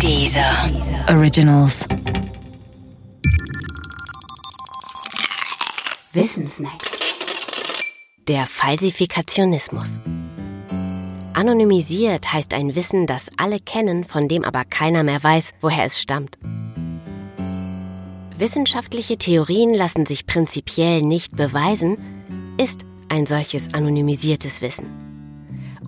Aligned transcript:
Dieser 0.00 0.70
Originals. 1.08 1.86
Wissensnacks. 6.12 6.90
Der 8.28 8.46
Falsifikationismus. 8.46 9.98
Anonymisiert 11.32 12.32
heißt 12.32 12.54
ein 12.54 12.74
Wissen, 12.74 13.06
das 13.06 13.30
alle 13.36 13.60
kennen, 13.60 14.04
von 14.04 14.28
dem 14.28 14.44
aber 14.44 14.64
keiner 14.64 15.02
mehr 15.02 15.22
weiß, 15.22 15.54
woher 15.60 15.84
es 15.84 16.00
stammt. 16.00 16.38
Wissenschaftliche 18.36 19.16
Theorien 19.16 19.74
lassen 19.74 20.06
sich 20.06 20.26
prinzipiell 20.26 21.02
nicht 21.02 21.36
beweisen, 21.36 21.96
ist 22.58 22.84
ein 23.08 23.26
solches 23.26 23.72
anonymisiertes 23.72 24.60
Wissen. 24.60 24.86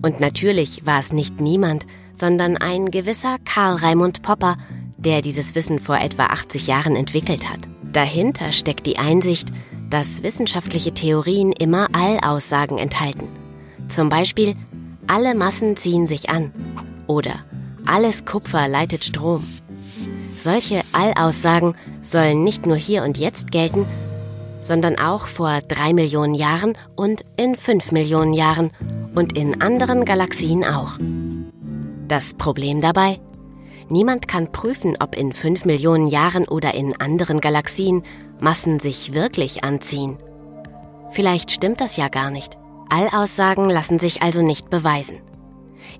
Und 0.01 0.19
natürlich 0.19 0.85
war 0.85 0.99
es 0.99 1.11
nicht 1.11 1.41
niemand, 1.41 1.85
sondern 2.17 2.57
ein 2.57 2.89
gewisser 2.91 3.37
Karl 3.45 3.75
Raimund 3.75 4.23
Popper, 4.23 4.57
der 4.97 5.21
dieses 5.21 5.55
Wissen 5.55 5.79
vor 5.79 5.97
etwa 5.97 6.25
80 6.25 6.67
Jahren 6.67 6.95
entwickelt 6.95 7.49
hat. 7.49 7.59
Dahinter 7.93 8.51
steckt 8.51 8.85
die 8.85 8.97
Einsicht, 8.97 9.49
dass 9.89 10.23
wissenschaftliche 10.23 10.93
Theorien 10.93 11.53
immer 11.53 11.87
Allaussagen 11.93 12.77
enthalten. 12.77 13.27
Zum 13.87 14.09
Beispiel, 14.09 14.55
alle 15.05 15.35
Massen 15.35 15.77
ziehen 15.77 16.07
sich 16.07 16.29
an 16.29 16.51
oder 17.05 17.45
alles 17.85 18.25
Kupfer 18.25 18.67
leitet 18.67 19.05
Strom. 19.05 19.43
Solche 20.37 20.81
Allaussagen 20.91 21.75
sollen 22.01 22.43
nicht 22.43 22.65
nur 22.65 22.75
hier 22.75 23.03
und 23.03 23.17
jetzt 23.17 23.51
gelten, 23.51 23.85
sondern 24.61 24.99
auch 24.99 25.27
vor 25.27 25.59
drei 25.67 25.93
Millionen 25.93 26.33
Jahren 26.33 26.73
und 26.95 27.23
in 27.37 27.55
fünf 27.55 27.91
Millionen 27.91 28.33
Jahren 28.33 28.71
und 29.15 29.37
in 29.37 29.61
anderen 29.61 30.03
Galaxien 30.03 30.65
auch. 30.65 30.97
Das 32.07 32.33
Problem 32.33 32.81
dabei? 32.81 33.19
Niemand 33.89 34.27
kann 34.27 34.51
prüfen, 34.51 34.97
ob 34.99 35.15
in 35.15 35.33
fünf 35.33 35.65
Millionen 35.65 36.07
Jahren 36.07 36.47
oder 36.47 36.73
in 36.73 36.99
anderen 36.99 37.39
Galaxien 37.39 38.03
Massen 38.39 38.79
sich 38.79 39.13
wirklich 39.13 39.63
anziehen. 39.63 40.17
Vielleicht 41.09 41.51
stimmt 41.51 41.81
das 41.81 41.97
ja 41.97 42.09
gar 42.09 42.29
nicht. 42.29 42.57
Allaussagen 42.89 43.69
lassen 43.69 43.99
sich 43.99 44.21
also 44.21 44.41
nicht 44.41 44.69
beweisen. 44.69 45.17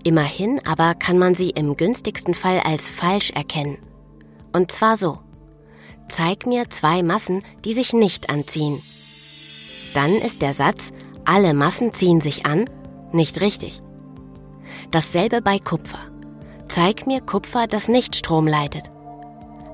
Immerhin 0.04 0.66
aber 0.66 0.96
kann 0.96 1.18
man 1.18 1.34
sie 1.36 1.50
im 1.50 1.76
günstigsten 1.76 2.34
Fall 2.34 2.60
als 2.60 2.90
falsch 2.90 3.32
erkennen. 3.32 3.78
Und 4.54 4.72
zwar 4.72 4.98
so. 4.98 5.20
Zeig 6.10 6.46
mir 6.46 6.70
zwei 6.70 7.04
Massen, 7.04 7.44
die 7.66 7.74
sich 7.74 7.94
nicht 7.94 8.30
anziehen. 8.30 8.82
Dann 9.94 10.14
ist 10.14 10.42
der 10.42 10.54
Satz, 10.54 10.94
alle 11.26 11.54
Massen 11.54 11.92
ziehen 11.92 12.22
sich 12.22 12.46
an, 12.46 12.70
nicht 13.12 13.42
richtig. 13.42 13.82
Dasselbe 14.92 15.42
bei 15.42 15.60
Kupfer. 15.60 16.00
Zeig 16.70 17.08
mir 17.08 17.22
Kupfer, 17.22 17.68
das 17.68 17.88
nicht 17.88 18.16
Strom 18.16 18.48
leitet. 18.48 18.84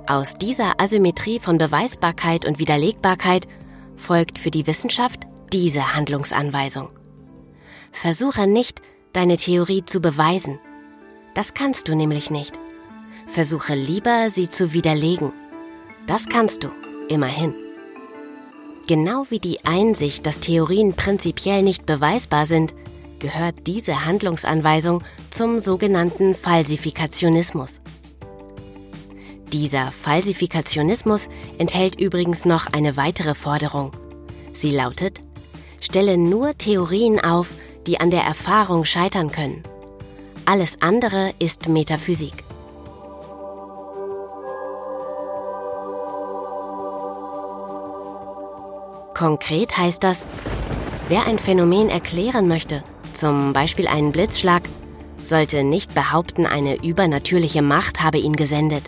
Aus 0.07 0.37
dieser 0.37 0.81
Asymmetrie 0.81 1.39
von 1.39 1.57
Beweisbarkeit 1.57 2.45
und 2.45 2.59
Widerlegbarkeit 2.59 3.47
folgt 3.95 4.39
für 4.39 4.51
die 4.51 4.67
Wissenschaft 4.67 5.21
diese 5.51 5.95
Handlungsanweisung. 5.95 6.89
Versuche 7.91 8.47
nicht, 8.47 8.81
deine 9.13 9.37
Theorie 9.37 9.85
zu 9.85 10.01
beweisen. 10.01 10.59
Das 11.35 11.53
kannst 11.53 11.87
du 11.87 11.95
nämlich 11.95 12.31
nicht. 12.31 12.57
Versuche 13.27 13.75
lieber, 13.75 14.29
sie 14.29 14.49
zu 14.49 14.73
widerlegen. 14.73 15.31
Das 16.07 16.27
kannst 16.27 16.63
du, 16.63 16.69
immerhin. 17.07 17.53
Genau 18.87 19.25
wie 19.29 19.39
die 19.39 19.63
Einsicht, 19.63 20.25
dass 20.25 20.41
Theorien 20.41 20.93
prinzipiell 20.93 21.61
nicht 21.61 21.85
beweisbar 21.85 22.45
sind, 22.45 22.73
gehört 23.23 23.67
diese 23.67 24.05
Handlungsanweisung 24.05 25.01
zum 25.29 25.59
sogenannten 25.59 26.35
Falsifikationismus. 26.35 27.79
Dieser 29.53 29.91
Falsifikationismus 29.91 31.29
enthält 31.57 32.01
übrigens 32.01 32.43
noch 32.43 32.67
eine 32.67 32.97
weitere 32.97 33.33
Forderung. 33.33 33.91
Sie 34.51 34.71
lautet, 34.71 35.21
stelle 35.79 36.17
nur 36.17 36.57
Theorien 36.57 37.23
auf, 37.23 37.55
die 37.87 38.01
an 38.01 38.11
der 38.11 38.23
Erfahrung 38.23 38.83
scheitern 38.83 39.31
können. 39.31 39.63
Alles 40.45 40.81
andere 40.81 41.31
ist 41.39 41.69
Metaphysik. 41.69 42.43
Konkret 49.13 49.77
heißt 49.77 50.03
das, 50.03 50.25
wer 51.07 51.25
ein 51.25 51.39
Phänomen 51.39 51.87
erklären 51.87 52.49
möchte, 52.49 52.83
zum 53.23 53.53
Beispiel 53.53 53.87
einen 53.87 54.11
Blitzschlag, 54.11 54.63
sollte 55.17 55.63
nicht 55.63 55.95
behaupten, 55.95 56.45
eine 56.45 56.83
übernatürliche 56.83 57.61
Macht 57.61 58.03
habe 58.03 58.17
ihn 58.17 58.35
gesendet. 58.35 58.83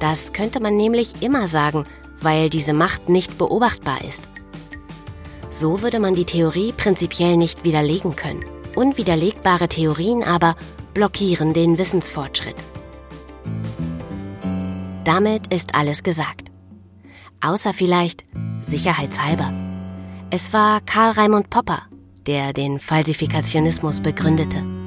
Das 0.00 0.32
könnte 0.32 0.58
man 0.58 0.76
nämlich 0.76 1.22
immer 1.22 1.46
sagen, 1.46 1.84
weil 2.20 2.50
diese 2.50 2.72
Macht 2.72 3.08
nicht 3.08 3.38
beobachtbar 3.38 4.02
ist. 4.02 4.24
So 5.48 5.80
würde 5.80 6.00
man 6.00 6.16
die 6.16 6.24
Theorie 6.24 6.72
prinzipiell 6.72 7.36
nicht 7.36 7.62
widerlegen 7.62 8.16
können. 8.16 8.44
Unwiderlegbare 8.74 9.68
Theorien 9.68 10.24
aber 10.24 10.56
blockieren 10.92 11.52
den 11.52 11.78
Wissensfortschritt. 11.78 12.56
Damit 15.04 15.54
ist 15.54 15.76
alles 15.76 16.02
gesagt. 16.02 16.50
Außer 17.40 17.74
vielleicht, 17.74 18.24
sicherheitshalber. 18.64 19.52
Es 20.30 20.52
war 20.52 20.80
Karl 20.80 21.12
Raimund 21.12 21.48
Popper, 21.48 21.82
der 22.30 22.52
den 22.52 22.78
Falsifikationismus 22.78 24.00
begründete. 24.00 24.79